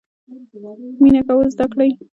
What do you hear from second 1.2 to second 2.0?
کول زده کړئ